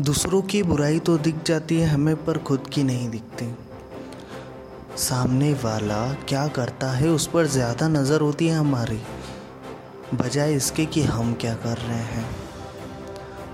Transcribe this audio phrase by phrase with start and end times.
[0.00, 3.54] दूसरों की बुराई तो दिख जाती है हमें, पर खुद की नहीं दिखती।
[4.96, 9.00] सामने वाला क्या करता है, उस पर ज़्यादा नज़र होती है हमारी,
[10.14, 12.24] बजाय इसके कि हम क्या कर रहे हैं।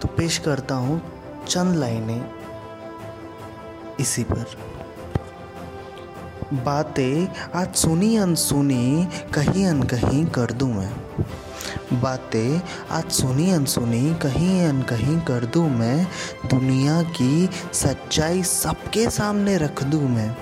[0.00, 1.00] तो पेश करता हूँ
[1.48, 2.30] चंद लाइनें
[4.00, 4.56] इसी पर।
[6.52, 10.92] बातें आज सुनी अनसुनी कहीं अनकहीं कर दूँ मैं।
[12.00, 12.60] बातें
[12.90, 16.06] आज सुनी अनसुनी कहीं अनकहीं कर दूँ मैं।
[16.46, 20.36] दुनिया की सच्चाई सबके सामने रख दूँ मैं।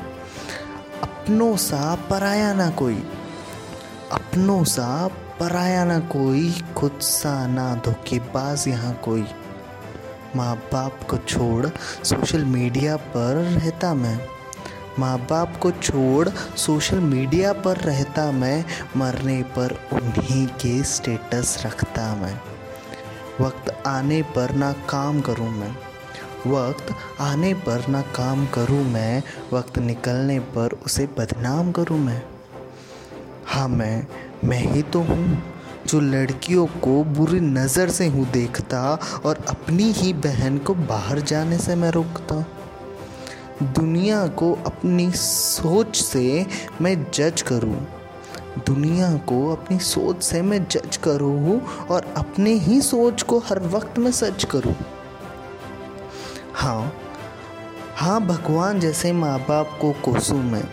[1.03, 3.03] अपनों सा पराया ना कोई,
[4.13, 5.09] अपनों सा
[5.41, 9.27] पराया ना कोई, खुद सा ना धोखेबाज यहाँ कोई।
[10.37, 11.67] माँ बाप को छोड़
[12.05, 14.36] सोशल मीडिया पर रहता मैं।
[14.99, 18.65] माँ बाप को छोड़ सोशल मीडिया पर रहता मैं,
[18.97, 22.35] मरने पर उन्हीं के स्टेटस रखता मैं।
[23.41, 25.75] वक्त आने पर ना काम करूँ मैं।
[26.47, 29.23] वक्त आने पर ना काम करूँ मैं,
[29.53, 32.23] वक्त निकलने पर उसे बदनाम करूँ मैं।
[33.47, 34.07] हाँ मैं
[34.45, 35.43] मैं ही तो हूँ,
[35.87, 38.83] जो लड़कियों को बुरी नज़र से हूँ देखता
[39.25, 42.45] और अपनी ही बहन को बाहर जाने से मैं रोकता।
[43.63, 46.47] दुनिया को अपनी सोच से
[46.81, 47.87] मैं जज करूँ।
[48.67, 53.99] दुनिया को अपनी सोच से मैं जज करूँ और अपने ही सोच को हर वक्त
[53.99, 54.75] में सच करूँ।
[56.55, 56.93] हाँ
[57.97, 60.65] हाँ भगवान जैसे माँ बाप को कोसू मैं।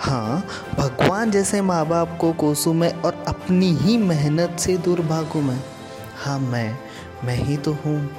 [0.00, 0.44] हाँ
[0.78, 5.60] भगवान जैसे माँ बाप को कोसू मैं और अपनी ही मेहनत से दूर भागूँ मैं।
[6.24, 6.78] हाँ मैं
[7.24, 8.10] मैं ही तो हूँ।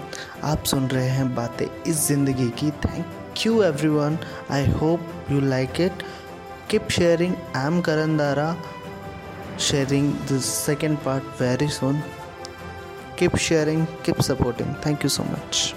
[0.43, 3.05] आप सुन रहे हैं बातें इस ज़िंदगी की। Thank
[3.45, 4.19] you everyone.
[4.49, 5.91] I hope you like it.
[6.67, 7.35] Keep sharing.
[7.53, 8.55] I'm karan dara
[9.57, 12.01] sharing the second part very soon.
[13.17, 13.85] Keep sharing.
[14.03, 14.73] Keep supporting.
[14.87, 15.73] Thank you so much